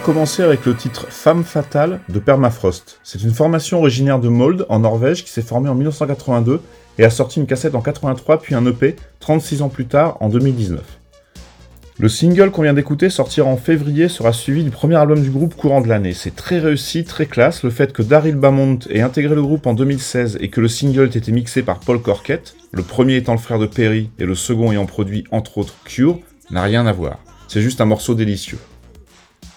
commencer 0.00 0.42
avec 0.42 0.64
le 0.64 0.74
titre 0.74 1.06
Femme 1.10 1.44
fatale 1.44 2.00
de 2.08 2.18
Permafrost. 2.18 3.00
C'est 3.02 3.22
une 3.22 3.32
formation 3.32 3.80
originaire 3.80 4.20
de 4.20 4.28
Mold 4.28 4.64
en 4.68 4.78
Norvège 4.78 5.24
qui 5.24 5.30
s'est 5.30 5.42
formée 5.42 5.68
en 5.68 5.74
1982 5.74 6.60
et 6.98 7.04
a 7.04 7.10
sorti 7.10 7.40
une 7.40 7.46
cassette 7.46 7.74
en 7.74 7.80
83 7.80 8.40
puis 8.40 8.54
un 8.54 8.64
EP 8.64 8.96
36 9.20 9.62
ans 9.62 9.68
plus 9.68 9.86
tard 9.86 10.16
en 10.20 10.28
2019. 10.28 10.80
Le 11.98 12.08
single 12.08 12.50
qu'on 12.50 12.62
vient 12.62 12.74
d'écouter 12.74 13.10
sortira 13.10 13.48
en 13.48 13.56
février 13.56 14.08
sera 14.08 14.32
suivi 14.32 14.64
du 14.64 14.70
premier 14.70 14.96
album 14.96 15.20
du 15.20 15.30
groupe 15.30 15.54
courant 15.54 15.80
de 15.80 15.88
l'année. 15.88 16.14
C'est 16.14 16.34
très 16.34 16.58
réussi, 16.58 17.04
très 17.04 17.26
classe. 17.26 17.62
Le 17.62 17.70
fait 17.70 17.92
que 17.92 18.02
Daryl 18.02 18.36
Bamont 18.36 18.78
ait 18.88 19.02
intégré 19.02 19.34
le 19.34 19.42
groupe 19.42 19.66
en 19.66 19.74
2016 19.74 20.38
et 20.40 20.48
que 20.48 20.60
le 20.60 20.68
single 20.68 21.04
ait 21.04 21.18
été 21.18 21.32
mixé 21.32 21.62
par 21.62 21.80
Paul 21.80 22.00
Corkett, 22.00 22.56
le 22.72 22.82
premier 22.82 23.16
étant 23.16 23.32
le 23.32 23.38
frère 23.38 23.58
de 23.58 23.66
Perry 23.66 24.10
et 24.18 24.24
le 24.24 24.34
second 24.34 24.72
ayant 24.72 24.86
produit 24.86 25.24
entre 25.30 25.58
autres 25.58 25.74
Cure, 25.84 26.18
n'a 26.50 26.62
rien 26.62 26.86
à 26.86 26.92
voir. 26.92 27.18
C'est 27.48 27.60
juste 27.60 27.80
un 27.80 27.86
morceau 27.86 28.14
délicieux. 28.14 28.58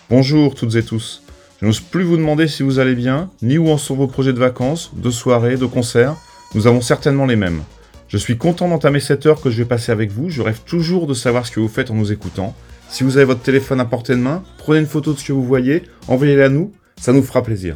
Bonjour 0.07 0.53
toutes 0.53 0.75
et 0.75 0.83
tous. 0.83 1.23
Je 1.59 1.66
n'ose 1.66 1.79
plus 1.79 2.03
vous 2.03 2.16
demander 2.16 2.47
si 2.47 2.61
vous 2.61 2.77
allez 2.77 2.93
bien, 2.93 3.31
ni 3.41 3.57
où 3.57 3.69
en 3.69 3.79
sont 3.79 3.95
vos 3.95 4.05
projets 4.05 4.33
de 4.33 4.39
vacances, 4.39 4.91
de 4.95 5.09
soirées, 5.09 5.57
de 5.57 5.66
concerts. 5.66 6.16
Nous 6.53 6.67
avons 6.67 6.81
certainement 6.81 7.25
les 7.25 7.35
mêmes. 7.35 7.63
Je 8.07 8.17
suis 8.17 8.38
content 8.38 8.69
d'entamer 8.69 8.99
cette 8.99 9.25
heure 9.25 9.41
que 9.41 9.49
je 9.49 9.57
vais 9.57 9.67
passer 9.67 9.91
avec 9.91 10.11
vous. 10.11 10.29
Je 10.29 10.44
rêve 10.44 10.59
toujours 10.63 11.07
de 11.07 11.15
savoir 11.15 11.47
ce 11.47 11.51
que 11.51 11.59
vous 11.59 11.67
faites 11.67 11.89
en 11.89 11.95
nous 11.95 12.11
écoutant. 12.11 12.53
Si 12.88 13.03
vous 13.03 13.17
avez 13.17 13.25
votre 13.25 13.41
téléphone 13.41 13.79
à 13.79 13.85
portée 13.85 14.13
de 14.13 14.19
main, 14.19 14.44
prenez 14.59 14.81
une 14.81 14.85
photo 14.85 15.11
de 15.11 15.17
ce 15.17 15.25
que 15.25 15.33
vous 15.33 15.44
voyez, 15.44 15.81
envoyez-la 16.07 16.45
à 16.45 16.49
nous, 16.49 16.71
ça 17.01 17.11
nous 17.11 17.23
fera 17.23 17.41
plaisir. 17.41 17.75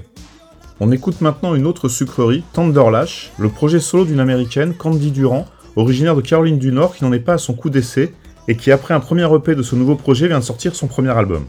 On 0.79 0.91
écoute 0.91 1.21
maintenant 1.21 1.55
une 1.55 1.65
autre 1.65 1.89
sucrerie, 1.89 2.43
Tenderlash, 2.53 3.31
le 3.39 3.49
projet 3.49 3.79
solo 3.79 4.05
d'une 4.05 4.19
américaine, 4.19 4.75
Candy 4.75 5.09
Durand, 5.09 5.47
originaire 5.75 6.15
de 6.15 6.21
Caroline 6.21 6.59
du 6.59 6.71
Nord, 6.71 6.95
qui 6.95 7.03
n'en 7.03 7.11
est 7.11 7.19
pas 7.19 7.33
à 7.33 7.37
son 7.39 7.55
coup 7.55 7.71
d'essai 7.71 8.13
et 8.47 8.55
qui, 8.55 8.69
après 8.71 8.93
un 8.93 8.99
premier 8.99 9.27
EP 9.33 9.55
de 9.55 9.63
ce 9.63 9.75
nouveau 9.75 9.95
projet, 9.95 10.27
vient 10.27 10.39
de 10.39 10.43
sortir 10.43 10.75
son 10.75 10.85
premier 10.85 11.09
album. 11.09 11.47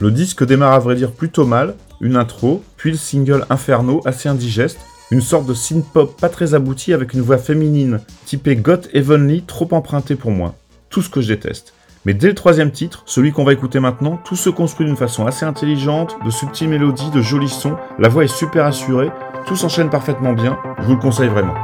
Le 0.00 0.10
disque 0.10 0.44
démarre 0.44 0.72
à 0.72 0.78
vrai 0.80 0.96
dire 0.96 1.12
plutôt 1.12 1.46
mal, 1.46 1.74
une 2.00 2.16
intro, 2.16 2.62
puis 2.76 2.90
le 2.90 2.96
single 2.96 3.46
Inferno 3.48 4.00
assez 4.04 4.28
indigeste, 4.28 4.80
une 5.10 5.20
sorte 5.20 5.46
de 5.46 5.54
synth-pop 5.54 6.20
pas 6.20 6.28
très 6.28 6.54
abouti 6.54 6.92
avec 6.92 7.14
une 7.14 7.20
voix 7.20 7.38
féminine 7.38 8.00
typée 8.24 8.56
Got 8.56 8.88
Heavenly 8.92 9.42
trop 9.42 9.68
empruntée 9.72 10.16
pour 10.16 10.32
moi. 10.32 10.56
Tout 10.90 11.02
ce 11.02 11.10
que 11.10 11.20
je 11.20 11.28
déteste. 11.28 11.74
Mais 12.04 12.14
dès 12.14 12.28
le 12.28 12.34
troisième 12.34 12.70
titre, 12.70 13.02
celui 13.06 13.32
qu'on 13.32 13.44
va 13.44 13.52
écouter 13.52 13.80
maintenant, 13.80 14.18
tout 14.24 14.36
se 14.36 14.50
construit 14.50 14.86
d'une 14.86 14.96
façon 14.96 15.26
assez 15.26 15.46
intelligente, 15.46 16.16
de 16.24 16.30
subtiles 16.30 16.68
mélodies, 16.68 17.10
de 17.10 17.22
jolis 17.22 17.48
sons, 17.48 17.76
la 17.98 18.08
voix 18.08 18.24
est 18.24 18.28
super 18.28 18.66
assurée, 18.66 19.10
tout 19.46 19.56
s'enchaîne 19.56 19.90
parfaitement 19.90 20.32
bien, 20.32 20.58
je 20.80 20.84
vous 20.84 20.94
le 20.94 21.00
conseille 21.00 21.28
vraiment. 21.28 21.54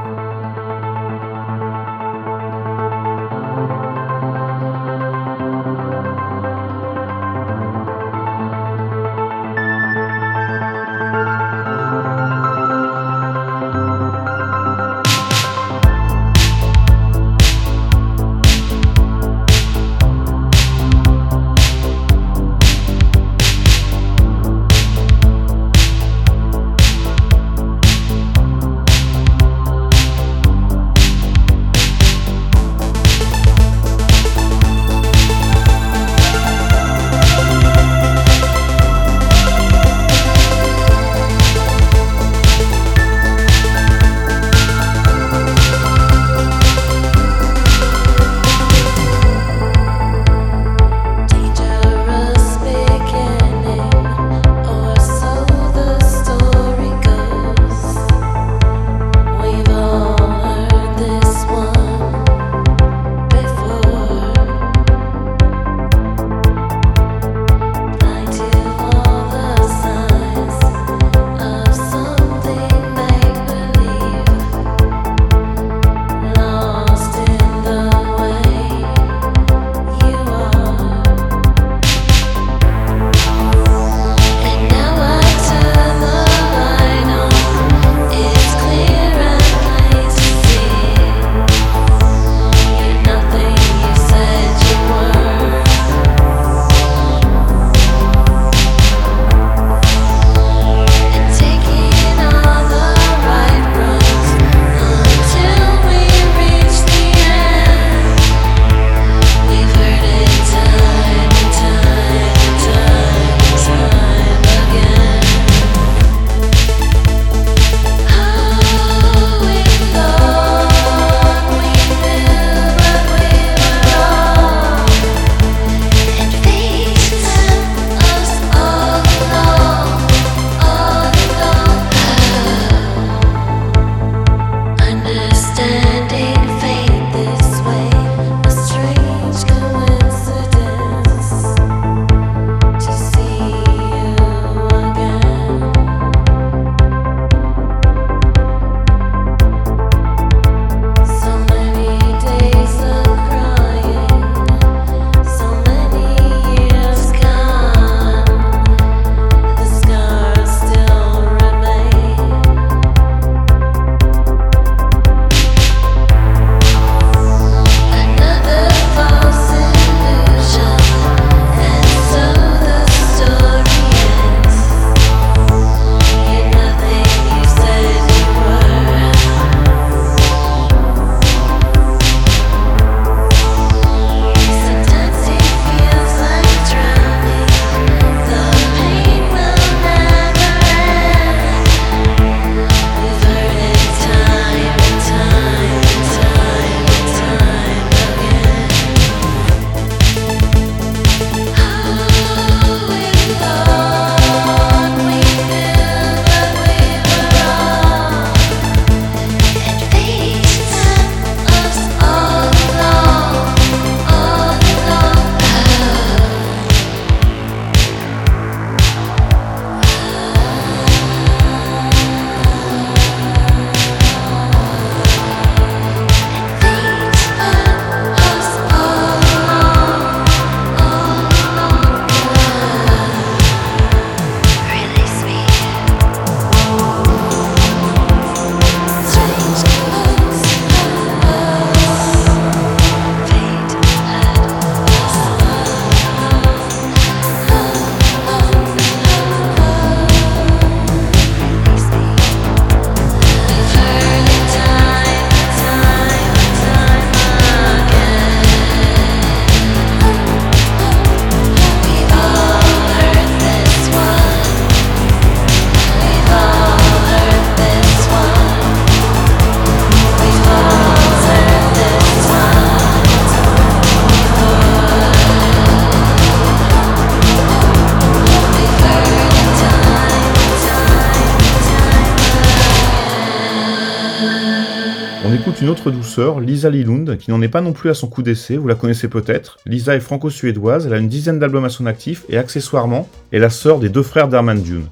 Autre 285.81 285.91
douceur, 285.91 286.41
Lisa 286.41 286.69
Lilund, 286.69 287.17
qui 287.17 287.31
n'en 287.31 287.41
est 287.41 287.49
pas 287.49 287.63
non 287.63 287.73
plus 287.73 287.89
à 287.89 287.95
son 287.95 288.07
coup 288.07 288.23
d'essai, 288.23 288.59
vous 288.59 288.69
la 288.69 288.75
connaissez 288.75 289.09
peut-être. 289.09 289.57
Lisa 289.65 289.97
est 289.97 290.01
franco-suédoise, 290.01 290.87
elle 290.87 290.93
a 290.93 290.99
une 290.99 291.09
dizaine 291.09 291.39
d'albums 291.39 291.65
à 291.65 291.71
son 291.71 291.87
actif 291.87 292.25
et 292.29 292.37
accessoirement 292.37 293.09
est 293.33 293.39
la 293.39 293.49
sœur 293.49 293.79
des 293.79 293.89
deux 293.89 294.03
frères 294.03 294.29
d'Herman 294.29 294.61
Dune. 294.61 294.85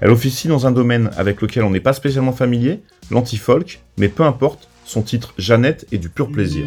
Elle 0.00 0.10
officie 0.10 0.46
dans 0.46 0.64
un 0.64 0.70
domaine 0.70 1.10
avec 1.16 1.42
lequel 1.42 1.64
on 1.64 1.70
n'est 1.70 1.80
pas 1.80 1.94
spécialement 1.94 2.32
familier, 2.32 2.80
l'anti-folk, 3.10 3.80
mais 3.98 4.08
peu 4.08 4.22
importe, 4.22 4.68
son 4.84 5.02
titre 5.02 5.34
Jeannette 5.36 5.84
est 5.90 5.98
du 5.98 6.10
pur 6.10 6.30
plaisir. 6.30 6.64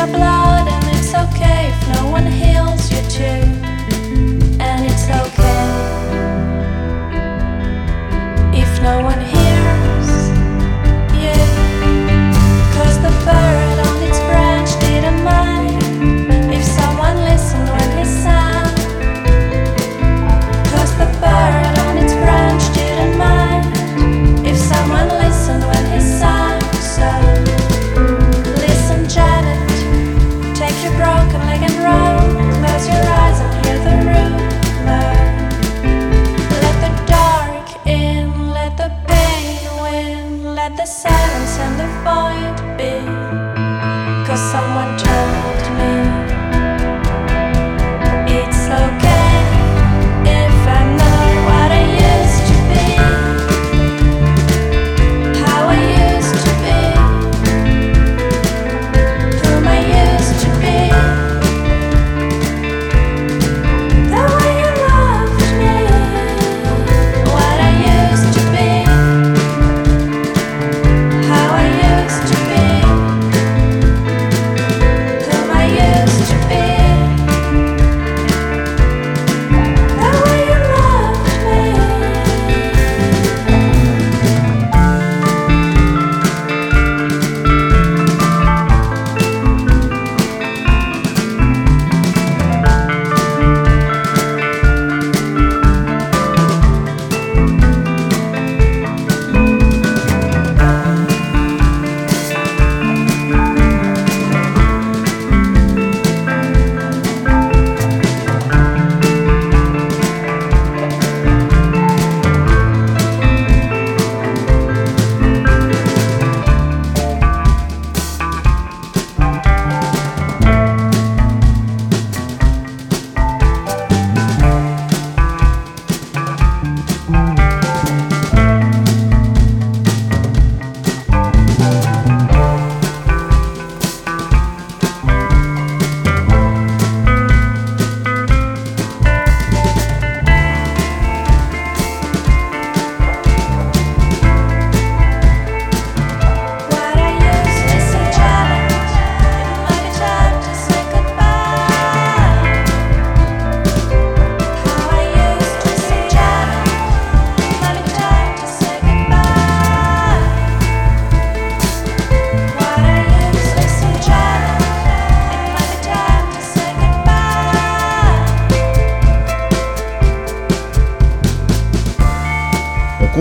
up 0.00 0.08
blood, 0.08 0.66
and 0.66 0.96
it's 0.96 1.12
okay 1.14 1.68
if 1.68 1.88
no 1.94 2.10
one 2.10 2.24
heals 2.24 2.90
you 2.90 3.02
too. 3.10 3.59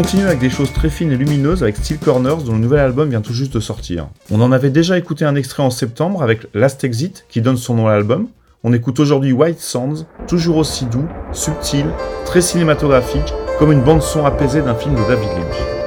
Continue 0.01 0.27
avec 0.27 0.39
des 0.39 0.49
choses 0.49 0.71
très 0.71 0.89
fines 0.89 1.11
et 1.11 1.17
lumineuses 1.17 1.61
avec 1.61 1.75
Steel 1.75 1.97
Corners 1.97 2.45
dont 2.45 2.53
le 2.53 2.59
nouvel 2.59 2.79
album 2.79 3.09
vient 3.09 3.19
tout 3.19 3.33
juste 3.33 3.53
de 3.53 3.59
sortir. 3.59 4.07
On 4.31 4.39
en 4.39 4.53
avait 4.53 4.69
déjà 4.69 4.97
écouté 4.97 5.25
un 5.25 5.35
extrait 5.35 5.61
en 5.61 5.71
septembre 5.71 6.23
avec 6.23 6.47
Last 6.53 6.85
Exit 6.85 7.25
qui 7.27 7.41
donne 7.41 7.57
son 7.57 7.73
nom 7.73 7.87
à 7.87 7.91
l'album. 7.91 8.29
On 8.63 8.71
écoute 8.71 8.97
aujourd'hui 9.01 9.33
White 9.33 9.59
Sands, 9.59 10.05
toujours 10.25 10.55
aussi 10.55 10.85
doux, 10.85 11.05
subtil, 11.33 11.85
très 12.23 12.39
cinématographique, 12.39 13.33
comme 13.57 13.73
une 13.73 13.83
bande 13.83 14.01
son 14.01 14.23
apaisée 14.23 14.61
d'un 14.61 14.75
film 14.75 14.95
de 14.95 15.01
David 15.01 15.27
Lynch. 15.31 15.78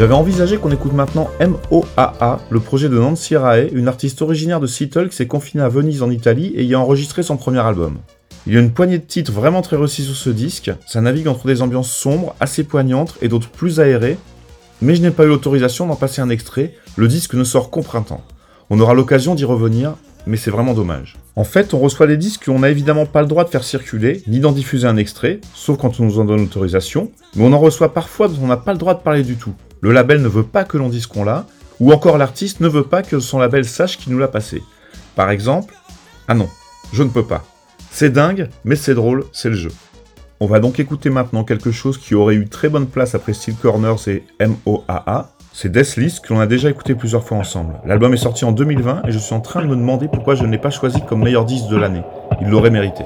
J'avais 0.00 0.14
envisagé 0.14 0.56
qu'on 0.56 0.70
écoute 0.70 0.94
maintenant 0.94 1.28
MOAA, 1.40 2.40
le 2.48 2.60
projet 2.60 2.88
de 2.88 2.98
Nancy 2.98 3.36
Rae, 3.36 3.68
une 3.70 3.86
artiste 3.86 4.22
originaire 4.22 4.58
de 4.58 4.66
Seattle 4.66 5.10
qui 5.10 5.16
s'est 5.16 5.26
confinée 5.26 5.62
à 5.62 5.68
Venise 5.68 6.02
en 6.02 6.10
Italie 6.10 6.54
et 6.56 6.64
y 6.64 6.72
a 6.72 6.80
enregistré 6.80 7.22
son 7.22 7.36
premier 7.36 7.58
album. 7.58 7.98
Il 8.46 8.54
y 8.54 8.56
a 8.56 8.60
une 8.60 8.70
poignée 8.70 8.96
de 8.96 9.04
titres 9.04 9.30
vraiment 9.30 9.60
très 9.60 9.76
réussis 9.76 10.04
sur 10.04 10.16
ce 10.16 10.30
disque, 10.30 10.70
ça 10.86 11.02
navigue 11.02 11.28
entre 11.28 11.46
des 11.46 11.60
ambiances 11.60 11.92
sombres, 11.92 12.34
assez 12.40 12.64
poignantes 12.64 13.18
et 13.20 13.28
d'autres 13.28 13.50
plus 13.50 13.78
aérées, 13.78 14.16
mais 14.80 14.94
je 14.94 15.02
n'ai 15.02 15.10
pas 15.10 15.24
eu 15.24 15.28
l'autorisation 15.28 15.86
d'en 15.86 15.96
passer 15.96 16.22
un 16.22 16.30
extrait, 16.30 16.72
le 16.96 17.06
disque 17.06 17.34
ne 17.34 17.44
sort 17.44 17.68
qu'au 17.68 17.82
printemps. 17.82 18.24
On 18.70 18.80
aura 18.80 18.94
l'occasion 18.94 19.34
d'y 19.34 19.44
revenir, 19.44 19.96
mais 20.26 20.38
c'est 20.38 20.50
vraiment 20.50 20.72
dommage. 20.72 21.18
En 21.36 21.44
fait, 21.44 21.74
on 21.74 21.78
reçoit 21.78 22.06
des 22.06 22.16
disques 22.16 22.46
qu'on 22.46 22.60
n'a 22.60 22.70
évidemment 22.70 23.04
pas 23.04 23.20
le 23.20 23.28
droit 23.28 23.44
de 23.44 23.50
faire 23.50 23.64
circuler, 23.64 24.22
ni 24.28 24.40
d'en 24.40 24.52
diffuser 24.52 24.86
un 24.86 24.96
extrait, 24.96 25.42
sauf 25.54 25.76
quand 25.76 26.00
on 26.00 26.04
nous 26.04 26.18
en 26.18 26.24
donne 26.24 26.40
l'autorisation, 26.40 27.12
mais 27.36 27.44
on 27.44 27.52
en 27.52 27.58
reçoit 27.58 27.92
parfois 27.92 28.28
dont 28.28 28.38
on 28.42 28.46
n'a 28.46 28.56
pas 28.56 28.72
le 28.72 28.78
droit 28.78 28.94
de 28.94 29.00
parler 29.00 29.24
du 29.24 29.36
tout. 29.36 29.52
Le 29.80 29.92
label 29.92 30.22
ne 30.22 30.28
veut 30.28 30.44
pas 30.44 30.64
que 30.64 30.76
l'on 30.76 30.88
dise 30.88 31.06
qu'on 31.06 31.24
l'a, 31.24 31.46
ou 31.78 31.92
encore 31.92 32.18
l'artiste 32.18 32.60
ne 32.60 32.68
veut 32.68 32.84
pas 32.84 33.02
que 33.02 33.18
son 33.18 33.38
label 33.38 33.64
sache 33.64 33.96
qu'il 33.98 34.12
nous 34.12 34.18
l'a 34.18 34.28
passé. 34.28 34.62
Par 35.16 35.30
exemple, 35.30 35.74
ah 36.28 36.34
non, 36.34 36.48
je 36.92 37.02
ne 37.02 37.08
peux 37.08 37.24
pas. 37.24 37.44
C'est 37.90 38.10
dingue, 38.10 38.48
mais 38.64 38.76
c'est 38.76 38.94
drôle, 38.94 39.24
c'est 39.32 39.48
le 39.48 39.56
jeu. 39.56 39.72
On 40.40 40.46
va 40.46 40.60
donc 40.60 40.78
écouter 40.78 41.10
maintenant 41.10 41.44
quelque 41.44 41.70
chose 41.70 41.98
qui 41.98 42.14
aurait 42.14 42.34
eu 42.34 42.48
très 42.48 42.68
bonne 42.68 42.86
place 42.86 43.14
après 43.14 43.32
Steel 43.32 43.54
Corners 43.56 44.08
et 44.08 44.24
MOAA, 44.40 45.30
c'est 45.52 45.70
Deathlist 45.70 46.24
que 46.24 46.32
l'on 46.32 46.40
a 46.40 46.46
déjà 46.46 46.70
écouté 46.70 46.94
plusieurs 46.94 47.24
fois 47.24 47.36
ensemble. 47.36 47.74
L'album 47.84 48.14
est 48.14 48.18
sorti 48.18 48.44
en 48.44 48.52
2020 48.52 49.02
et 49.06 49.12
je 49.12 49.18
suis 49.18 49.34
en 49.34 49.40
train 49.40 49.62
de 49.62 49.66
me 49.66 49.76
demander 49.76 50.08
pourquoi 50.08 50.34
je 50.34 50.44
ne 50.44 50.50
l'ai 50.50 50.58
pas 50.58 50.70
choisi 50.70 51.02
comme 51.08 51.24
meilleur 51.24 51.44
disque 51.44 51.68
de 51.68 51.76
l'année. 51.76 52.02
Il 52.40 52.48
l'aurait 52.48 52.70
mérité. 52.70 53.04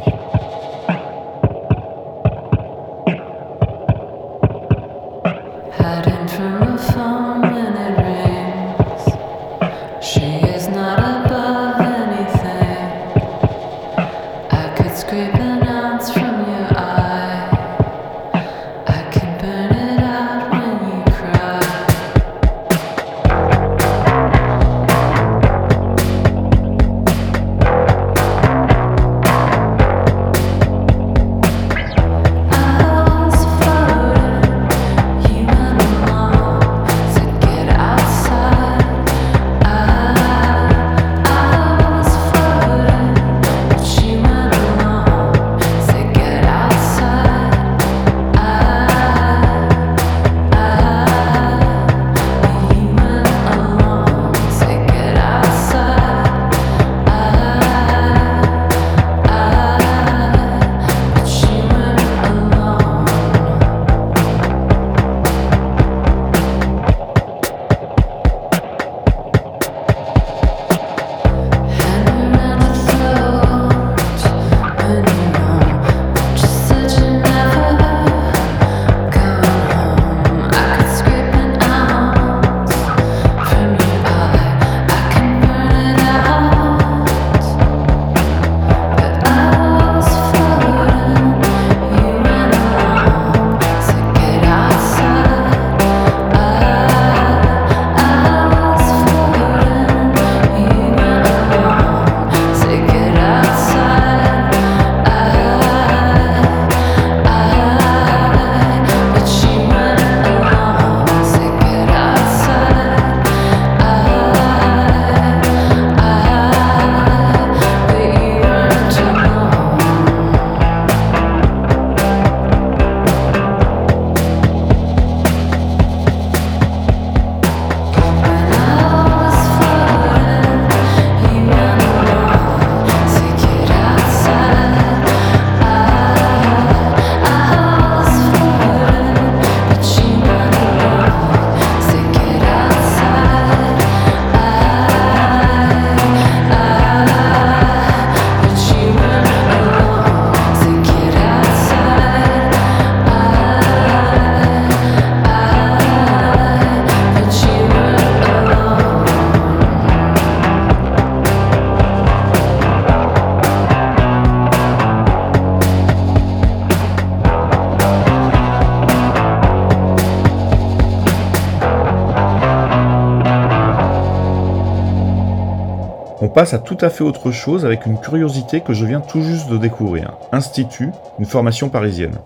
Passe 176.34 176.52
à 176.52 176.58
tout 176.58 176.76
à 176.80 176.90
fait 176.90 177.04
autre 177.04 177.30
chose 177.30 177.64
avec 177.64 177.86
une 177.86 178.00
curiosité 178.00 178.60
que 178.60 178.74
je 178.74 178.84
viens 178.84 179.00
tout 179.00 179.22
juste 179.22 179.48
de 179.48 179.56
découvrir. 179.56 180.14
Institut, 180.32 180.90
une 181.20 181.26
formation 181.26 181.68
parisienne. 181.68 182.18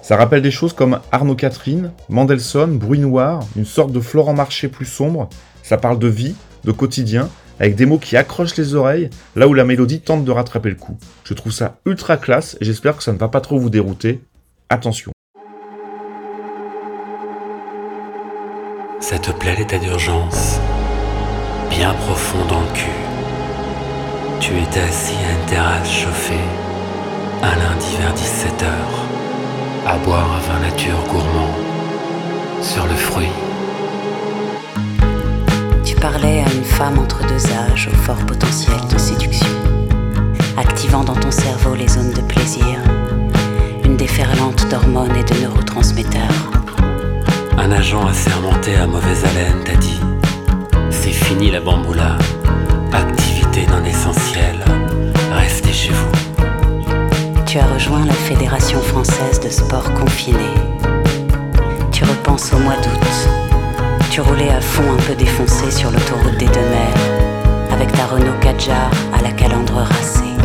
Ça 0.00 0.16
rappelle 0.16 0.40
des 0.40 0.50
choses 0.50 0.72
comme 0.72 0.98
Arnaud 1.12 1.34
Catherine, 1.34 1.92
Mendelssohn, 2.08 2.78
Bruit 2.78 2.98
Noir, 2.98 3.42
une 3.56 3.66
sorte 3.66 3.92
de 3.92 4.00
Florent 4.00 4.32
Marché 4.32 4.68
plus 4.68 4.86
sombre. 4.86 5.28
Ça 5.62 5.76
parle 5.76 5.98
de 5.98 6.08
vie, 6.08 6.34
de 6.64 6.72
quotidien, 6.72 7.28
avec 7.60 7.76
des 7.76 7.84
mots 7.84 7.98
qui 7.98 8.16
accrochent 8.16 8.56
les 8.56 8.74
oreilles, 8.74 9.10
là 9.36 9.46
où 9.46 9.52
la 9.52 9.64
mélodie 9.64 10.00
tente 10.00 10.24
de 10.24 10.30
rattraper 10.32 10.70
le 10.70 10.76
coup. 10.76 10.96
Je 11.24 11.34
trouve 11.34 11.52
ça 11.52 11.76
ultra 11.84 12.16
classe 12.16 12.56
et 12.62 12.64
j'espère 12.64 12.96
que 12.96 13.02
ça 13.02 13.12
ne 13.12 13.18
va 13.18 13.28
pas 13.28 13.42
trop 13.42 13.58
vous 13.58 13.68
dérouter. 13.68 14.22
Attention. 14.70 15.12
Ça 19.00 19.18
te 19.18 19.30
plaît 19.32 19.56
l'état 19.58 19.78
d'urgence 19.78 20.60
Bien 21.68 21.92
profond 21.94 22.44
dans 22.48 22.60
le 22.60 22.72
cul 22.72 23.09
tu 24.40 24.58
étais 24.58 24.80
assis 24.80 25.16
à 25.28 25.32
une 25.32 25.46
terrasse 25.46 25.90
chauffée, 25.90 26.40
un 27.42 27.56
lundi 27.56 27.96
vers 27.98 28.14
17h, 28.14 28.66
à 29.86 29.98
boire 29.98 30.26
un 30.34 30.40
vin 30.40 30.60
nature 30.60 30.98
gourmand, 31.08 31.54
sur 32.62 32.84
le 32.86 32.94
fruit. 32.94 33.28
Tu 35.84 35.94
parlais 35.94 36.40
à 36.40 36.52
une 36.54 36.64
femme 36.64 36.98
entre 36.98 37.20
deux 37.26 37.46
âges 37.52 37.90
au 37.92 37.96
fort 37.96 38.24
potentiel 38.26 38.80
de 38.90 38.98
séduction, 38.98 39.46
activant 40.56 41.04
dans 41.04 41.16
ton 41.16 41.30
cerveau 41.30 41.74
les 41.74 41.88
zones 41.88 42.12
de 42.12 42.22
plaisir, 42.22 42.80
une 43.84 43.96
déferlante 43.96 44.66
d'hormones 44.70 45.16
et 45.16 45.24
de 45.24 45.40
neurotransmetteurs. 45.42 46.50
Un 47.58 47.70
agent 47.72 48.06
assermenté 48.06 48.74
à 48.76 48.86
mauvaise 48.86 49.22
haleine 49.22 49.62
t'a 49.64 49.76
dit 49.76 50.00
C'est 50.90 51.12
fini 51.12 51.50
la 51.50 51.60
bamboula, 51.60 52.16
non 53.58 53.84
essentiel, 53.84 54.56
restez 55.32 55.72
chez 55.72 55.90
vous. 55.90 56.44
Tu 57.46 57.58
as 57.58 57.66
rejoint 57.66 58.04
la 58.04 58.12
Fédération 58.12 58.80
française 58.80 59.40
de 59.40 59.48
sport 59.48 59.92
confiné. 59.94 60.54
Tu 61.90 62.04
repenses 62.04 62.52
au 62.52 62.58
mois 62.58 62.76
d'août, 62.76 63.28
Tu 64.10 64.20
roulais 64.20 64.50
à 64.50 64.60
fond 64.60 64.84
un 64.92 65.02
peu 65.02 65.14
défoncé 65.14 65.70
sur 65.70 65.90
l'autoroute 65.90 66.38
des 66.38 66.46
deux 66.46 66.68
mers, 66.70 67.72
avec 67.72 67.90
ta 67.92 68.06
Renault 68.06 68.38
Kadjar 68.40 68.90
à 69.12 69.22
la 69.22 69.32
calandre 69.32 69.74
racée. 69.82 70.36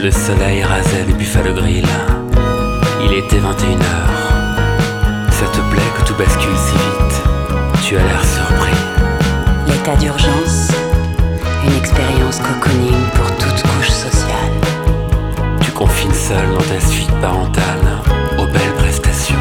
Le 0.00 0.10
soleil 0.10 0.62
rasait 0.62 1.04
les 1.06 1.14
Buffalo 1.14 1.52
Grill. 1.52 1.86
Il 3.04 3.12
était 3.12 3.38
21h. 3.38 4.20
Ça 5.32 5.46
te 5.46 5.60
plaît 5.70 5.90
que 5.98 6.06
tout 6.06 6.14
bascule 6.14 6.56
si 6.56 6.74
vite? 6.74 7.22
Tu 7.84 7.96
as 7.96 8.04
l'air 8.04 8.24
surpris. 8.24 8.76
L'état 9.66 9.96
d'urgence, 9.96 10.68
une 11.64 11.76
expérience 11.76 12.38
cocooning 12.38 13.02
pour 13.14 13.30
toute 13.36 13.62
couche 13.62 13.90
sociale. 13.90 14.52
Tu 15.60 15.70
confines 15.72 16.14
seul 16.14 16.48
dans 16.52 16.62
ta 16.62 16.80
suite 16.80 17.10
parentale 17.20 18.02
aux 18.38 18.46
belles 18.46 18.74
prestations. 18.78 19.38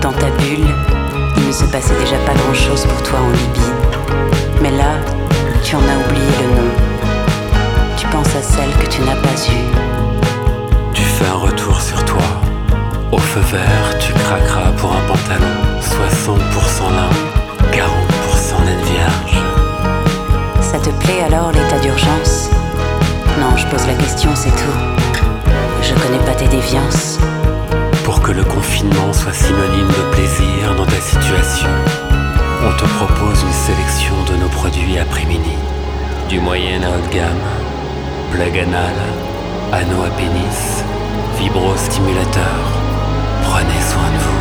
Dans 0.00 0.12
ta 0.12 0.30
bulle, 0.38 0.66
il 1.36 1.46
ne 1.46 1.52
se 1.52 1.64
passait 1.64 1.94
déjà 1.98 2.16
pas 2.24 2.34
grand-chose 2.34 2.84
pour 2.86 3.02
toi 3.02 3.20
en 3.20 3.30
Libye. 3.30 3.72
Mais 4.62 4.70
là, 4.70 4.94
tu 5.62 5.76
en 5.76 5.80
as 5.80 5.98
oublié 6.06 6.32
le 6.42 6.56
nom. 6.56 6.70
Tu 7.96 8.06
penses 8.08 8.34
à 8.34 8.42
celle 8.42 8.70
que 8.80 8.90
tu 8.90 9.00
n'as 9.02 9.16
pas 9.16 9.36
eue. 9.48 10.92
Tu 10.94 11.02
fais 11.02 11.26
un 11.26 11.38
retour 11.38 11.80
sur 11.80 12.04
toi. 12.04 12.22
Au 13.12 13.18
feu 13.18 13.40
vert, 13.52 13.98
tu 14.00 14.12
craqueras 14.12 14.72
pour 14.78 14.92
un 14.92 15.00
pantalon. 15.06 15.54
60% 15.80 16.90
lin, 16.90 17.35
alors 21.26 21.50
l'état 21.50 21.78
d'urgence 21.80 22.50
Non, 23.40 23.56
je 23.56 23.66
pose 23.66 23.84
la 23.86 23.94
question, 23.94 24.30
c'est 24.34 24.50
tout. 24.50 24.78
Je 25.82 25.92
connais 25.94 26.24
pas 26.24 26.34
tes 26.34 26.46
déviances. 26.46 27.18
Pour 28.04 28.20
que 28.20 28.30
le 28.30 28.44
confinement 28.44 29.12
soit 29.12 29.32
synonyme 29.32 29.88
de 29.88 30.14
plaisir 30.14 30.74
dans 30.76 30.86
ta 30.86 31.00
situation, 31.00 31.68
on 32.64 32.72
te 32.76 32.84
propose 32.84 33.42
une 33.42 33.52
sélection 33.52 34.14
de 34.30 34.36
nos 34.40 34.48
produits 34.48 34.98
mini. 35.26 35.56
Du 36.28 36.38
moyen 36.38 36.82
à 36.82 36.90
haut 36.90 37.08
de 37.08 37.12
gamme, 37.12 37.48
plug 38.30 38.58
anal, 38.58 38.96
anneau 39.72 40.02
à 40.04 40.10
pénis, 40.10 40.84
vibrostimulateur. 41.40 42.58
Prenez 43.42 43.80
soin 43.82 44.10
de 44.14 44.18
vous. 44.18 44.35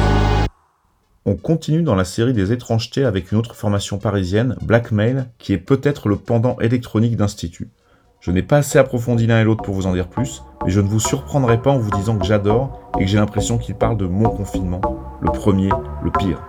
On 1.28 1.36
continue 1.36 1.82
dans 1.82 1.96
la 1.96 2.06
série 2.06 2.34
des 2.34 2.52
étrangetés 2.52 3.04
avec 3.04 3.32
une 3.32 3.40
autre 3.40 3.56
formation 3.56 3.98
parisienne, 3.98 4.56
Blackmail, 4.62 5.26
qui 5.40 5.54
est 5.54 5.58
peut-être 5.58 6.08
le 6.08 6.18
pendant 6.18 6.56
électronique 6.60 7.18
d'Institut. 7.18 7.72
Je 8.20 8.30
n'ai 8.30 8.44
pas 8.44 8.58
assez 8.58 8.78
approfondi 8.78 9.26
l'un 9.26 9.42
et 9.42 9.44
l'autre 9.44 9.64
pour 9.64 9.74
vous 9.74 9.88
en 9.88 9.94
dire 9.94 10.08
plus, 10.08 10.44
mais 10.64 10.70
je 10.70 10.82
ne 10.82 10.88
vous 10.88 11.00
surprendrai 11.00 11.60
pas 11.60 11.72
en 11.72 11.80
vous 11.80 11.90
disant 11.90 12.20
que 12.20 12.26
j'adore 12.26 12.92
et 13.00 13.06
que 13.06 13.10
j'ai 13.10 13.18
l'impression 13.18 13.58
qu'il 13.58 13.74
parle 13.74 13.98
de 13.98 14.06
mon 14.06 14.30
confinement, 14.30 14.82
le 15.20 15.32
premier, 15.32 15.70
le 16.04 16.12
pire. 16.12 16.44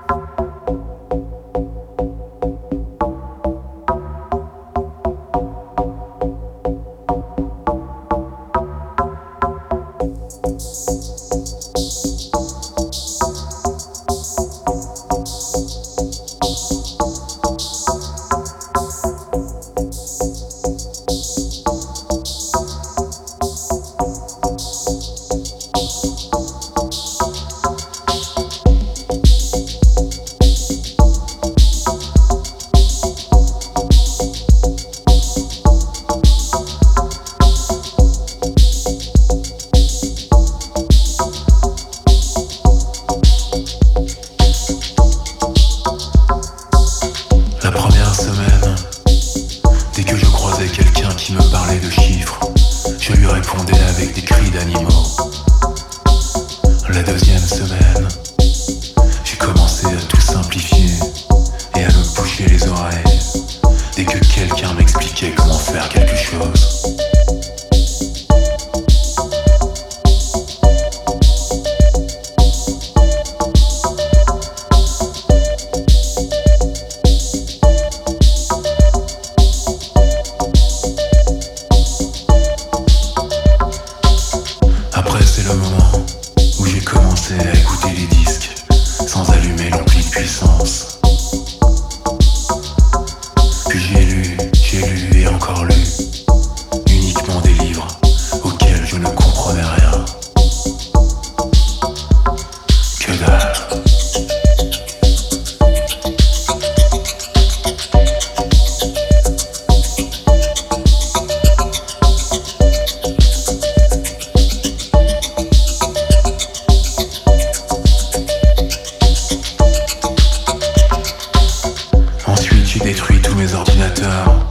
J'ai 122.76 122.84
détruit 122.84 123.20
tous 123.22 123.34
mes 123.36 123.54
ordinateurs, 123.54 124.50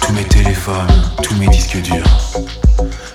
tous 0.00 0.12
mes 0.12 0.24
téléphones, 0.24 1.02
tous 1.22 1.34
mes 1.36 1.48
disques 1.48 1.80
durs, 1.80 2.04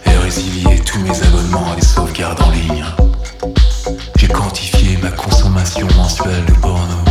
et 0.06 0.18
résilié 0.18 0.80
tous 0.80 1.00
mes 1.00 1.24
abonnements 1.24 1.72
à 1.72 1.76
des 1.76 1.86
sauvegardes 1.86 2.42
en 2.42 2.50
ligne. 2.52 2.86
J'ai 4.18 4.28
quantifié 4.28 4.98
ma 4.98 5.12
consommation 5.12 5.88
mensuelle 5.96 6.46
de 6.46 6.54
porno. 6.54 7.09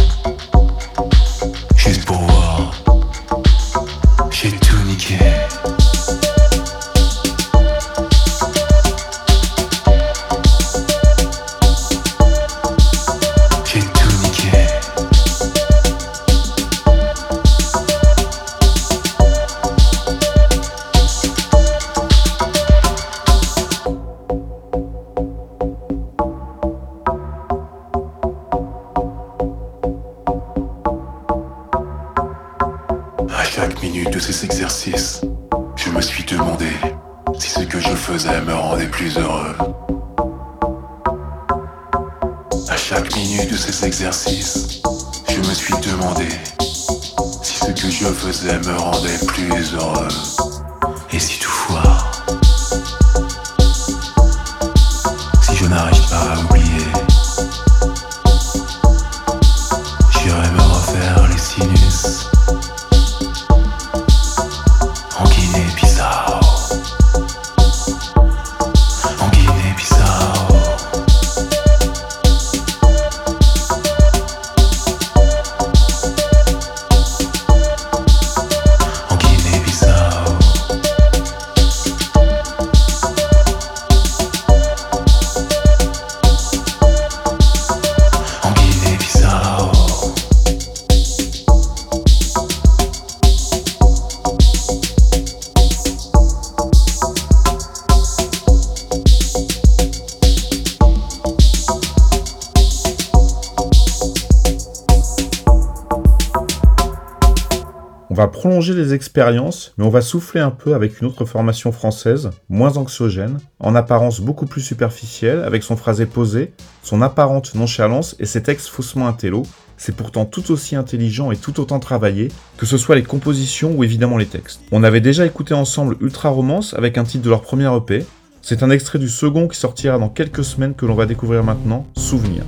Prolonger 108.68 108.82
les 108.82 108.94
expériences, 108.94 109.72
mais 109.78 109.84
on 109.84 109.90
va 109.90 110.00
souffler 110.00 110.40
un 110.40 110.50
peu 110.50 110.74
avec 110.74 111.00
une 111.00 111.06
autre 111.06 111.24
formation 111.24 111.72
française, 111.72 112.30
moins 112.48 112.76
anxiogène, 112.76 113.38
en 113.60 113.74
apparence 113.74 114.20
beaucoup 114.20 114.46
plus 114.46 114.60
superficielle, 114.60 115.42
avec 115.44 115.62
son 115.62 115.76
phrasé 115.76 116.06
posé, 116.06 116.52
son 116.82 117.00
apparente 117.02 117.54
nonchalance 117.54 118.16
et 118.18 118.26
ses 118.26 118.42
textes 118.42 118.68
faussement 118.68 119.08
intello. 119.08 119.44
C'est 119.76 119.94
pourtant 119.94 120.24
tout 120.24 120.50
aussi 120.50 120.76
intelligent 120.76 121.30
et 121.30 121.36
tout 121.36 121.60
autant 121.60 121.78
travaillé, 121.78 122.28
que 122.56 122.66
ce 122.66 122.76
soit 122.76 122.96
les 122.96 123.02
compositions 123.02 123.72
ou 123.74 123.84
évidemment 123.84 124.18
les 124.18 124.26
textes. 124.26 124.60
On 124.72 124.82
avait 124.82 125.00
déjà 125.00 125.24
écouté 125.24 125.54
ensemble 125.54 125.96
Ultra 126.00 126.30
Romance 126.30 126.74
avec 126.74 126.98
un 126.98 127.04
titre 127.04 127.24
de 127.24 127.30
leur 127.30 127.42
premier 127.42 127.70
EP. 127.74 128.04
C'est 128.42 128.62
un 128.62 128.70
extrait 128.70 128.98
du 128.98 129.08
second 129.08 129.48
qui 129.48 129.58
sortira 129.58 129.98
dans 129.98 130.08
quelques 130.08 130.44
semaines 130.44 130.74
que 130.74 130.86
l'on 130.86 130.94
va 130.94 131.06
découvrir 131.06 131.44
maintenant, 131.44 131.86
Souvenir. 131.96 132.44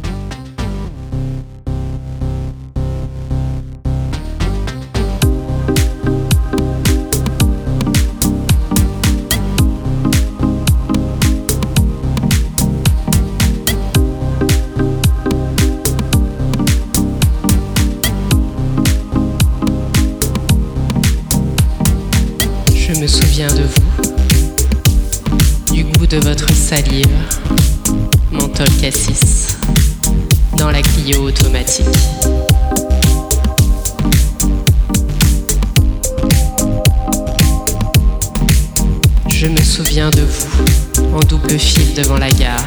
Devant 42.02 42.16
la 42.16 42.30
gare, 42.30 42.64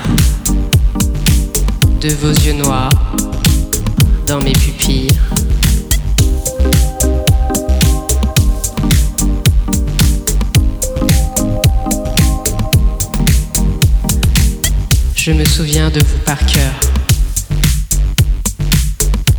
de 2.01 2.09
vos 2.09 2.29
yeux 2.29 2.53
noirs, 2.53 2.91
dans 4.27 4.39
mes 4.39 4.51
pupilles. 4.51 5.07
Je 15.15 15.31
me 15.31 15.45
souviens 15.45 15.89
de 15.89 15.99
vous 15.99 16.19
par 16.25 16.37
cœur. 16.45 16.73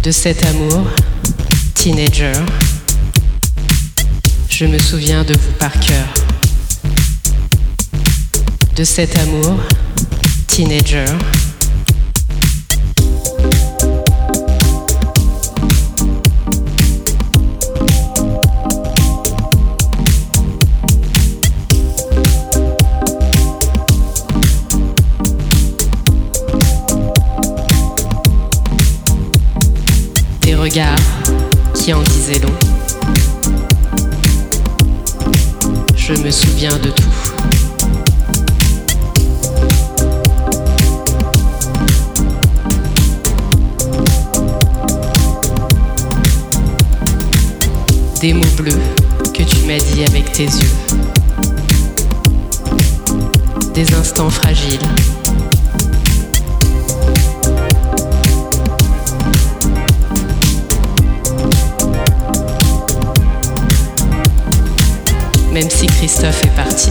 De 0.02 0.10
cet 0.10 0.44
amour, 0.44 0.86
teenager. 1.74 2.32
Je 4.48 4.64
me 4.64 4.78
souviens 4.78 5.22
de 5.22 5.34
vous 5.34 5.52
par 5.60 5.72
cœur. 5.78 6.08
De 8.74 8.82
cet 8.82 9.16
amour, 9.20 9.60
teenager. 10.54 11.04
qui 31.74 31.92
en 31.92 32.02
disait 32.02 32.38
long. 32.38 32.54
Je 35.94 36.14
me 36.14 36.30
souviens 36.30 36.76
de 36.78 36.88
tout. 36.88 37.13
Des 48.24 48.32
mots 48.32 48.40
bleus 48.56 48.72
que 49.34 49.42
tu 49.42 49.66
m'as 49.66 49.76
dit 49.76 50.02
avec 50.02 50.32
tes 50.32 50.44
yeux. 50.44 50.70
Des 53.74 53.92
instants 53.92 54.30
fragiles 54.30 54.78
même 65.52 65.68
si 65.68 65.86
Christophe 65.88 66.42
est 66.44 66.56
parti. 66.56 66.90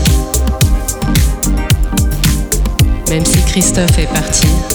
Même 3.09 3.25
si 3.25 3.41
Christophe 3.47 3.97
est 3.97 4.13
parti. 4.13 4.72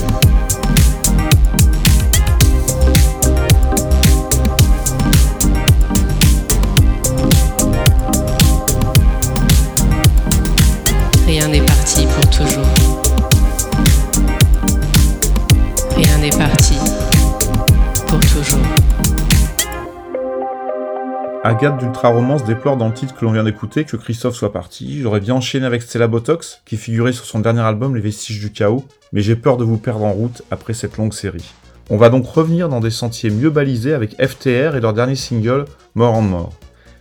Agathe 21.48 21.78
d'Ultra 21.78 22.10
Romance 22.10 22.44
déplore 22.44 22.76
dans 22.76 22.88
le 22.88 22.92
titre 22.92 23.14
que 23.14 23.24
l'on 23.24 23.32
vient 23.32 23.42
d'écouter 23.42 23.84
que 23.84 23.96
Christophe 23.96 24.34
soit 24.34 24.52
parti. 24.52 25.00
J'aurais 25.00 25.20
bien 25.20 25.34
enchaîné 25.34 25.64
avec 25.64 25.80
Stella 25.80 26.06
Botox, 26.06 26.60
qui 26.66 26.76
figurait 26.76 27.14
sur 27.14 27.24
son 27.24 27.38
dernier 27.38 27.62
album 27.62 27.96
Les 27.96 28.02
Vestiges 28.02 28.38
du 28.38 28.52
Chaos, 28.52 28.84
mais 29.14 29.22
j'ai 29.22 29.34
peur 29.34 29.56
de 29.56 29.64
vous 29.64 29.78
perdre 29.78 30.04
en 30.04 30.12
route 30.12 30.42
après 30.50 30.74
cette 30.74 30.98
longue 30.98 31.14
série. 31.14 31.54
On 31.88 31.96
va 31.96 32.10
donc 32.10 32.26
revenir 32.26 32.68
dans 32.68 32.80
des 32.80 32.90
sentiers 32.90 33.30
mieux 33.30 33.48
balisés 33.48 33.94
avec 33.94 34.22
FTR 34.22 34.76
et 34.76 34.80
leur 34.82 34.92
dernier 34.92 35.14
single 35.14 35.64
More 35.94 36.16
and 36.16 36.20
More. 36.20 36.52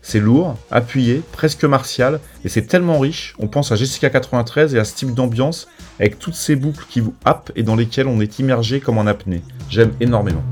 C'est 0.02 0.22
lourd, 0.22 0.56
appuyé, 0.72 1.24
presque 1.34 1.66
martial, 1.66 2.22
et 2.46 2.48
c'est 2.48 2.68
tellement 2.68 3.00
riche, 3.00 3.36
on 3.40 3.48
pense 3.48 3.74
à 3.74 3.76
Jessica 3.76 4.10
93 4.10 4.76
et 4.76 4.80
à 4.80 4.86
ce 4.86 4.96
type 4.96 5.14
d'ambiance, 5.14 5.68
avec 6.00 6.20
toutes 6.20 6.36
ces 6.36 6.56
boucles 6.56 6.86
qui 6.90 7.02
vous 7.02 7.16
happent 7.26 7.52
et 7.58 7.64
dans 7.64 7.76
lesquelles 7.76 8.08
on 8.08 8.22
est 8.22 8.40
immergé 8.40 8.80
comme 8.80 8.98
en 8.98 9.08
apnée. 9.08 9.42
J'aime 9.70 9.92
énormément. 10.00 10.44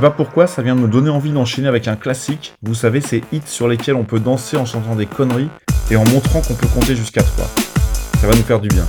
Sais 0.00 0.06
pas 0.06 0.10
pourquoi, 0.10 0.46
ça 0.46 0.62
vient 0.62 0.74
de 0.74 0.80
me 0.80 0.88
donner 0.88 1.10
envie 1.10 1.30
d'enchaîner 1.30 1.68
avec 1.68 1.86
un 1.86 1.96
classique. 1.96 2.54
Vous 2.62 2.74
savez, 2.74 3.02
ces 3.02 3.22
hits 3.32 3.42
sur 3.44 3.68
lesquels 3.68 3.96
on 3.96 4.04
peut 4.04 4.18
danser 4.18 4.56
en 4.56 4.64
chantant 4.64 4.94
des 4.96 5.04
conneries 5.04 5.50
et 5.90 5.96
en 5.96 6.04
montrant 6.06 6.40
qu'on 6.40 6.54
peut 6.54 6.68
compter 6.68 6.96
jusqu'à 6.96 7.22
3. 7.22 7.44
Ça 8.18 8.26
va 8.26 8.34
nous 8.34 8.42
faire 8.42 8.60
du 8.60 8.68
bien. 8.68 8.86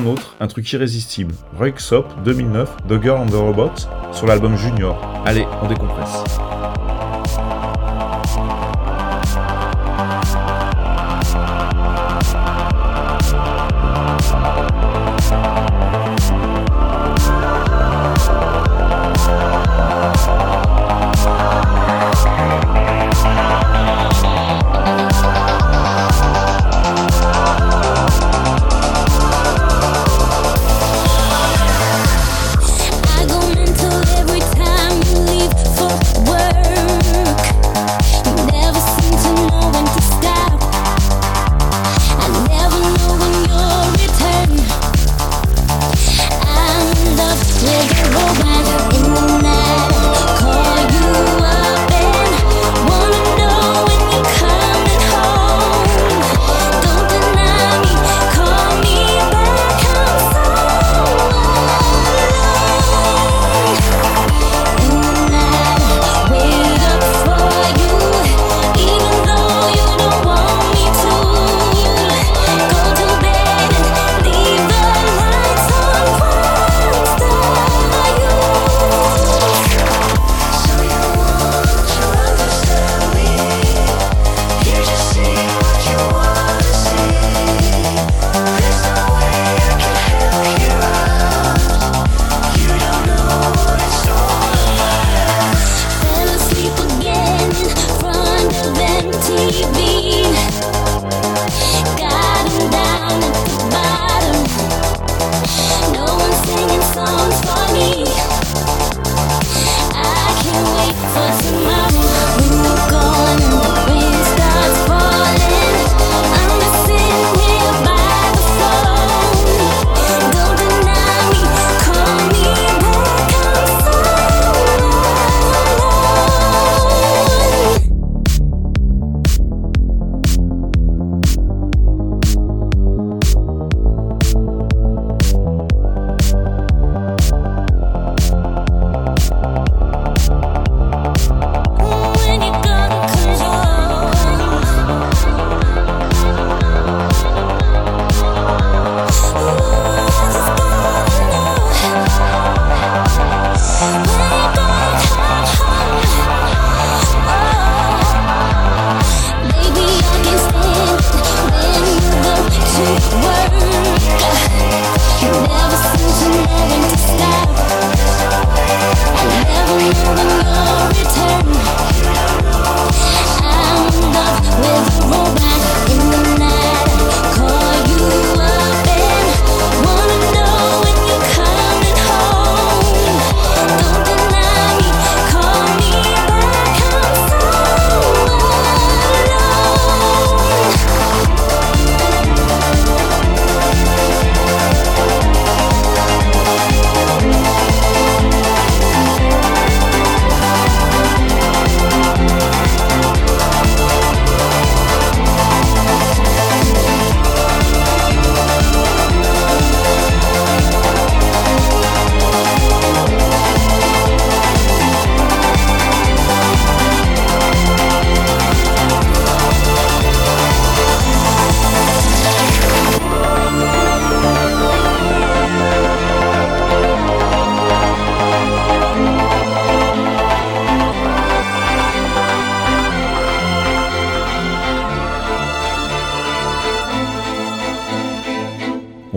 Un 0.00 0.06
autre, 0.06 0.34
un 0.40 0.46
truc 0.46 0.70
irrésistible. 0.72 1.34
Sop 1.78 2.06
2009, 2.24 2.76
The 2.88 3.02
Girl 3.02 3.18
and 3.18 3.26
the 3.26 3.34
Robot, 3.34 3.72
sur 4.12 4.26
l'album 4.26 4.56
Junior. 4.56 4.96
Allez, 5.26 5.46
on 5.62 5.68
décompresse. 5.68 6.49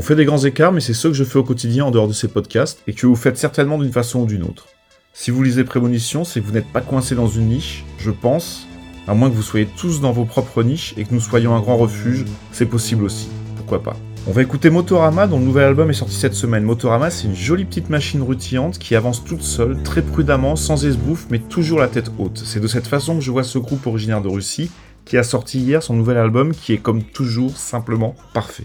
Fait 0.04 0.16
des 0.16 0.26
grands 0.26 0.44
écarts, 0.44 0.72
mais 0.72 0.82
c'est 0.82 0.94
ce 0.94 1.08
que 1.08 1.14
je 1.14 1.24
fais 1.24 1.40
au 1.40 1.44
quotidien 1.44 1.86
en 1.86 1.92
dehors 1.92 2.08
de 2.08 2.14
ces 2.14 2.28
podcasts, 2.28 2.84
et 2.86 2.94
que 2.94 3.08
vous 3.08 3.16
faites 3.16 3.38
certainement 3.38 3.80
d'une 3.80 3.92
façon 3.92 4.22
ou 4.22 4.26
d'une 4.26 4.44
autre. 4.44 4.68
Si 5.14 5.32
vous 5.32 5.42
lisez 5.42 5.64
Prémonition, 5.64 6.24
c'est 6.24 6.42
que 6.42 6.46
vous 6.46 6.52
n'êtes 6.52 6.72
pas 6.72 6.82
coincé 6.82 7.16
dans 7.16 7.28
une 7.28 7.48
niche, 7.48 7.86
je 7.98 8.12
pense, 8.12 8.68
à 9.08 9.14
moins 9.14 9.30
que 9.30 9.36
vous 9.36 9.42
soyez 9.42 9.68
tous 9.78 10.02
dans 10.02 10.12
vos 10.12 10.26
propres 10.26 10.64
niches 10.64 10.94
et 10.98 11.06
que 11.06 11.14
nous 11.14 11.20
soyons 11.20 11.56
un 11.56 11.60
grand 11.60 11.78
refuge, 11.78 12.26
c'est 12.52 12.66
possible 12.66 13.04
aussi, 13.04 13.30
pourquoi 13.56 13.82
pas? 13.82 13.96
On 14.26 14.32
va 14.32 14.42
écouter 14.42 14.70
Motorama 14.70 15.28
dont 15.28 15.38
le 15.38 15.46
nouvel 15.46 15.66
album 15.66 15.90
est 15.90 15.94
sorti 15.94 16.16
cette 16.16 16.34
semaine. 16.34 16.64
Motorama 16.64 17.10
c'est 17.10 17.28
une 17.28 17.36
jolie 17.36 17.66
petite 17.66 17.90
machine 17.90 18.22
rutillante 18.22 18.80
qui 18.80 18.96
avance 18.96 19.24
toute 19.24 19.42
seule, 19.42 19.84
très 19.84 20.02
prudemment, 20.02 20.56
sans 20.56 20.86
esbouffe, 20.86 21.28
mais 21.30 21.40
toujours 21.40 21.80
la 21.80 21.90
tête 21.90 22.10
haute. 22.18 22.42
C'est 22.46 22.62
de 22.62 22.68
cette 22.68 22.88
façon 22.88 23.16
que 23.16 23.22
je 23.22 23.32
vois 23.32 23.44
ce 23.44 23.58
groupe 23.58 23.86
originaire 23.86 24.22
de 24.22 24.30
Russie 24.30 24.72
qui 25.04 25.18
a 25.18 25.24
sorti 25.24 25.60
hier 25.60 25.84
son 25.84 25.96
nouvel 25.96 26.18
album 26.18 26.54
qui 26.54 26.72
est 26.72 26.78
comme 26.78 27.04
toujours 27.04 27.58
simplement 27.58 28.16
parfait. 28.34 28.64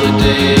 Passe 0.00 0.12
de 0.16 0.59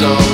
la 0.00 0.33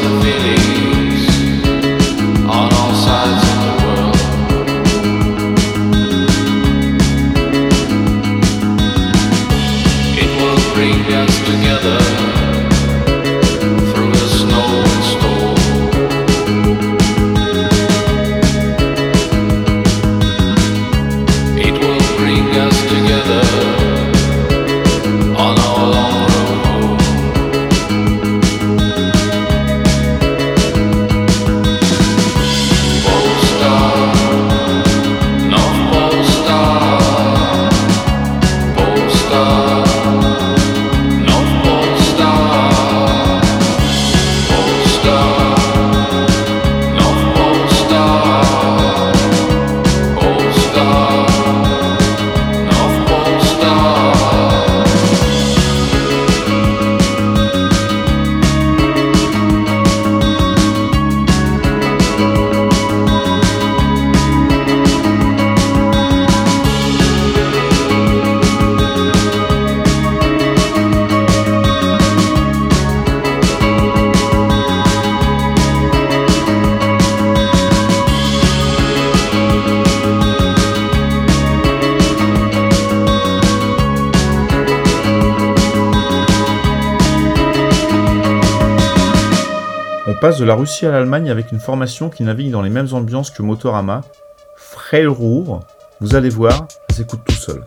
Russie 90.70 90.86
à 90.86 90.92
l'Allemagne 90.92 91.30
avec 91.30 91.50
une 91.50 91.58
formation 91.58 92.10
qui 92.10 92.22
navigue 92.22 92.52
dans 92.52 92.62
les 92.62 92.70
mêmes 92.70 92.86
ambiances 92.92 93.30
que 93.30 93.42
Motorama, 93.42 94.02
Freilruhr. 94.54 95.64
Vous 96.00 96.14
allez 96.14 96.28
voir, 96.28 96.68
ça 96.88 96.98
s'écoute 96.98 97.22
tout 97.26 97.34
seul. 97.34 97.64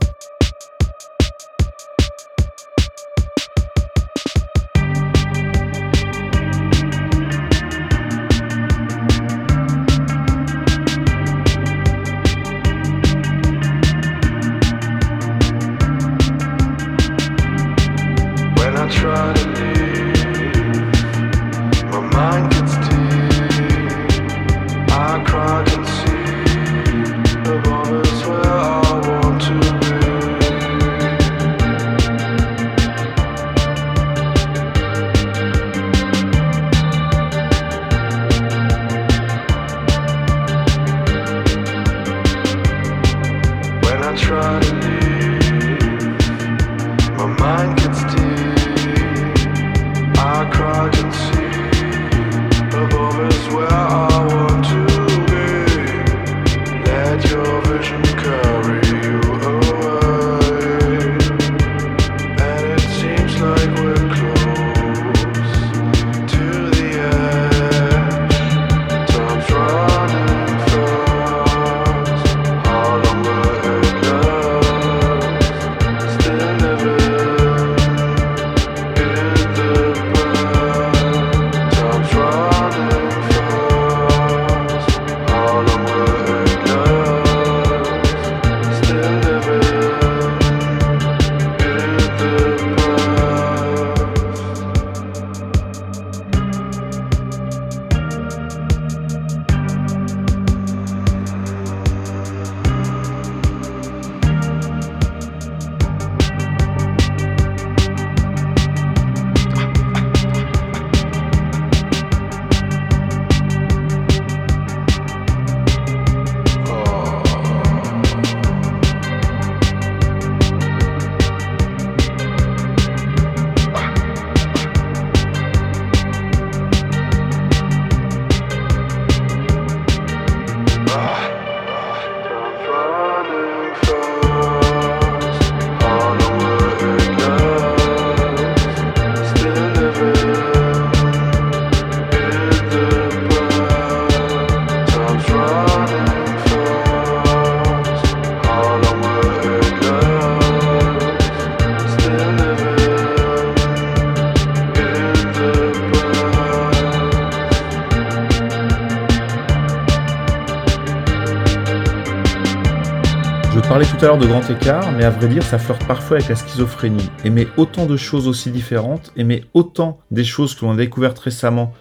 De 164.04 164.28
grand 164.28 164.48
écart, 164.50 164.92
mais 164.92 165.06
à 165.06 165.10
vrai 165.10 165.30
dire, 165.30 165.44
ça 165.44 165.58
flirte 165.58 165.88
parfois 165.88 166.18
avec 166.18 166.28
la 166.28 166.36
schizophrénie. 166.36 167.10
Aimer 167.24 167.48
autant 167.56 167.86
de 167.86 167.96
choses 167.96 168.28
aussi 168.28 168.52
différentes, 168.52 169.14
aimer 169.16 169.46
autant 169.54 170.02
des 170.12 170.26
choses 170.26 170.56
que 170.56 170.66
l'on 170.66 170.74
a 170.74 170.76
découvertes 170.76 171.18
récemment 171.20 171.72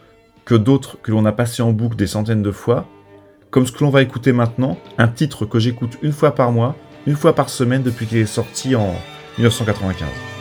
que 0.45 0.55
d'autres 0.55 0.99
que 1.03 1.11
l'on 1.11 1.25
a 1.25 1.33
passées 1.33 1.63
en 1.63 1.73
boucle 1.73 1.97
des 1.97 2.07
centaines 2.07 2.43
de 2.43 2.53
fois, 2.53 2.87
comme 3.51 3.67
ce 3.67 3.73
que 3.73 3.83
l'on 3.83 3.91
va 3.91 4.03
écouter 4.03 4.33
maintenant, 4.33 4.79
un 4.99 5.09
titre 5.09 5.47
que 5.47 5.59
j'écoute 5.59 5.99
une 6.01 6.13
fois 6.13 6.33
par 6.33 6.53
mois, 6.53 6.77
une 7.09 7.17
fois 7.17 7.35
par 7.35 7.49
semaine 7.49 7.83
depuis 7.83 8.07
qu'il 8.07 8.19
est 8.19 8.27
sorti 8.27 8.77
en 8.77 8.95
1995. 9.39 10.32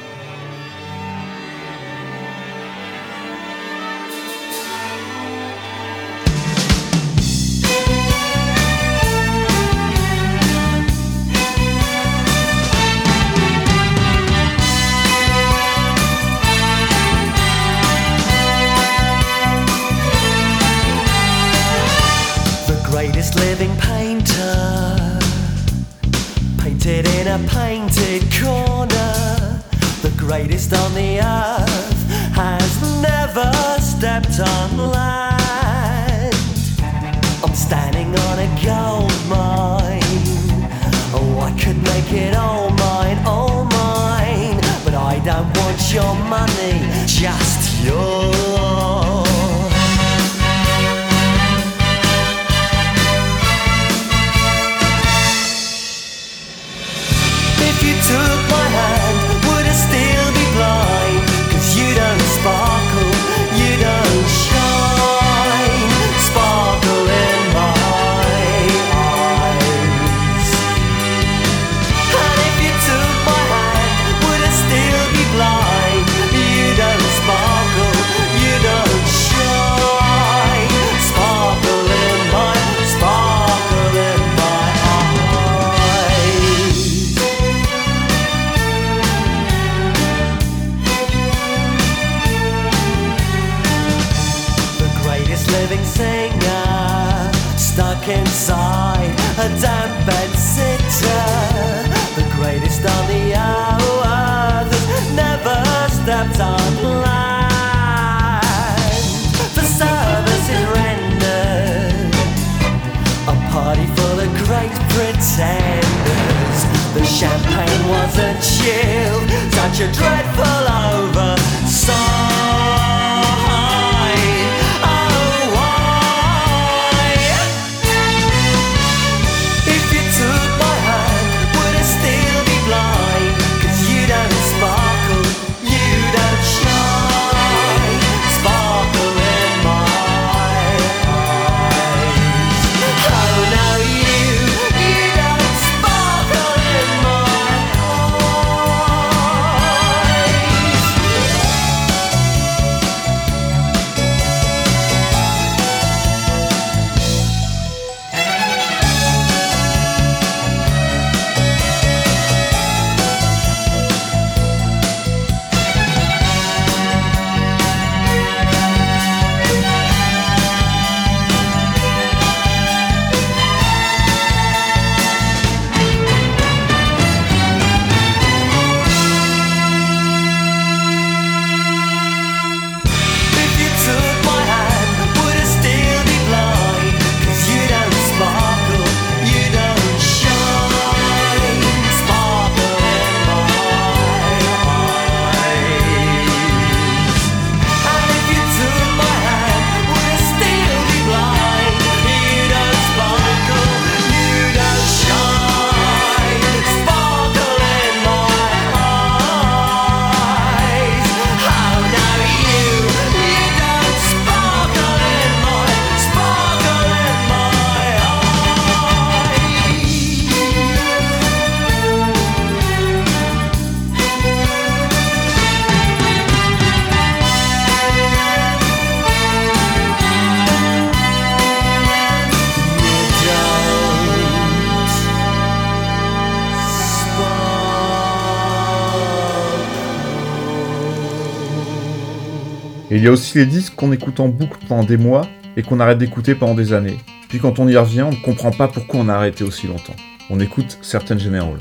Il 243.01 243.05
y 243.05 243.07
a 243.07 243.11
aussi 243.11 243.39
les 243.39 243.47
disques 243.47 243.73
qu'on 243.73 243.91
écoute 243.91 244.19
en 244.19 244.27
boucle 244.27 244.59
pendant 244.67 244.83
des 244.83 244.95
mois 244.95 245.27
et 245.57 245.63
qu'on 245.63 245.79
arrête 245.79 245.97
d'écouter 245.97 246.35
pendant 246.35 246.53
des 246.53 246.71
années. 246.71 246.99
Puis 247.29 247.39
quand 247.39 247.57
on 247.57 247.67
y 247.67 247.75
revient, 247.75 248.03
on 248.03 248.11
ne 248.11 248.15
comprend 248.17 248.51
pas 248.51 248.67
pourquoi 248.67 248.99
on 248.99 249.09
a 249.09 249.15
arrêté 249.15 249.43
aussi 249.43 249.65
longtemps. 249.65 249.95
On 250.29 250.39
écoute 250.39 250.77
certaines 250.83 251.19
générales. 251.19 251.57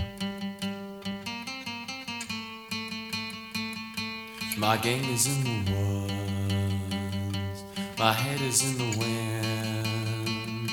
My 4.58 4.76
is 4.84 5.28
in 5.28 5.42
the 5.42 5.70
woods. 5.70 7.64
My 7.98 8.12
head 8.12 8.42
is 8.42 8.62
in 8.62 8.76
the 8.76 8.98
wind. 8.98 10.70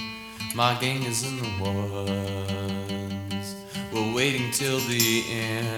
My 0.54 0.76
gang 0.82 1.02
is 1.04 1.24
in 1.24 1.38
the 1.38 1.48
woods. 1.64 3.56
We're 3.94 4.14
waiting 4.14 4.52
till 4.52 4.80
the 4.80 5.24
end. 5.32 5.78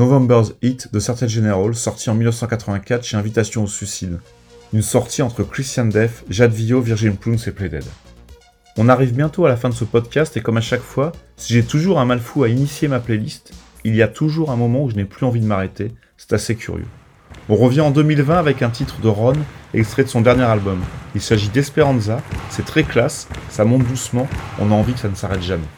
November's 0.00 0.54
Hit 0.62 0.90
de 0.94 0.98
Certain 0.98 1.28
General, 1.28 1.74
sorti 1.74 2.08
en 2.08 2.14
1984 2.14 3.04
chez 3.04 3.18
Invitation 3.18 3.64
au 3.64 3.66
Suicide. 3.66 4.18
Une 4.72 4.80
sortie 4.80 5.20
entre 5.20 5.42
Christian 5.42 5.84
Death, 5.84 6.24
Jad 6.30 6.52
Vio, 6.52 6.80
Virgin 6.80 7.18
Prunes 7.18 7.36
et 7.46 7.50
Playdead. 7.50 7.84
On 8.78 8.88
arrive 8.88 9.12
bientôt 9.12 9.44
à 9.44 9.50
la 9.50 9.58
fin 9.58 9.68
de 9.68 9.74
ce 9.74 9.84
podcast 9.84 10.38
et 10.38 10.40
comme 10.40 10.56
à 10.56 10.62
chaque 10.62 10.80
fois, 10.80 11.12
si 11.36 11.52
j'ai 11.52 11.62
toujours 11.62 12.00
un 12.00 12.06
mal 12.06 12.18
fou 12.18 12.44
à 12.44 12.48
initier 12.48 12.88
ma 12.88 12.98
playlist, 12.98 13.52
il 13.84 13.94
y 13.94 14.00
a 14.00 14.08
toujours 14.08 14.50
un 14.50 14.56
moment 14.56 14.84
où 14.84 14.88
je 14.88 14.96
n'ai 14.96 15.04
plus 15.04 15.26
envie 15.26 15.40
de 15.40 15.44
m'arrêter, 15.44 15.92
c'est 16.16 16.32
assez 16.32 16.54
curieux. 16.54 16.88
On 17.50 17.56
revient 17.56 17.82
en 17.82 17.90
2020 17.90 18.38
avec 18.38 18.62
un 18.62 18.70
titre 18.70 19.02
de 19.02 19.08
Ron, 19.08 19.34
extrait 19.74 20.04
de 20.04 20.08
son 20.08 20.22
dernier 20.22 20.44
album. 20.44 20.80
Il 21.14 21.20
s'agit 21.20 21.50
d'Esperanza, 21.50 22.22
c'est 22.48 22.64
très 22.64 22.84
classe, 22.84 23.28
ça 23.50 23.66
monte 23.66 23.86
doucement, 23.86 24.26
on 24.60 24.70
a 24.70 24.74
envie 24.74 24.94
que 24.94 25.00
ça 25.00 25.10
ne 25.10 25.14
s'arrête 25.14 25.42
jamais. 25.42 25.68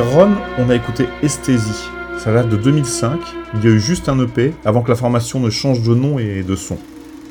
Ron, 0.00 0.30
on 0.58 0.70
a 0.70 0.74
écouté 0.74 1.06
Esthésie. 1.22 1.88
Ça 2.18 2.32
date 2.32 2.48
de 2.48 2.56
2005. 2.56 3.18
Il 3.54 3.64
y 3.64 3.66
a 3.66 3.70
eu 3.70 3.80
juste 3.80 4.08
un 4.08 4.18
EP 4.20 4.54
avant 4.64 4.82
que 4.82 4.88
la 4.88 4.94
formation 4.94 5.40
ne 5.40 5.50
change 5.50 5.82
de 5.82 5.94
nom 5.94 6.18
et 6.18 6.42
de 6.42 6.56
son. 6.56 6.78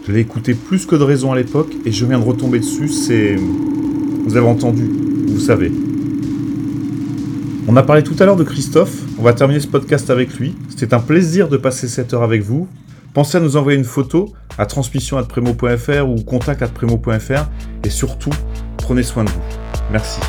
Je 0.05 0.11
l'ai 0.11 0.19
écouté 0.19 0.53
plus 0.53 0.85
que 0.85 0.95
de 0.95 1.03
raison 1.03 1.31
à 1.31 1.35
l'époque 1.35 1.73
et 1.85 1.91
je 1.91 2.05
viens 2.05 2.19
de 2.19 2.23
retomber 2.23 2.59
dessus. 2.59 2.89
C'est. 2.89 3.35
Vous 4.25 4.37
avez 4.37 4.47
entendu, 4.47 4.89
vous 5.27 5.39
savez. 5.39 5.71
On 7.67 7.75
a 7.75 7.83
parlé 7.83 8.03
tout 8.03 8.15
à 8.19 8.25
l'heure 8.25 8.35
de 8.35 8.43
Christophe. 8.43 8.95
On 9.17 9.23
va 9.23 9.33
terminer 9.33 9.59
ce 9.59 9.67
podcast 9.67 10.09
avec 10.09 10.37
lui. 10.37 10.55
C'était 10.69 10.93
un 10.93 10.99
plaisir 10.99 11.47
de 11.47 11.57
passer 11.57 11.87
cette 11.87 12.13
heure 12.13 12.23
avec 12.23 12.41
vous. 12.41 12.67
Pensez 13.13 13.37
à 13.37 13.41
nous 13.41 13.57
envoyer 13.57 13.77
une 13.77 13.85
photo 13.85 14.33
à 14.57 14.65
transmission.premo.fr 14.65 16.07
ou 16.07 16.15
contact.premo.fr 16.23 17.49
et 17.83 17.89
surtout, 17.89 18.31
prenez 18.77 19.03
soin 19.03 19.23
de 19.23 19.29
vous. 19.29 19.41
Merci. 19.91 20.19